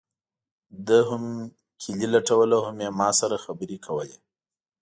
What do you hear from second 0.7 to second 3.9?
ده هم کیلي لټوله هم یې ما سره خبرې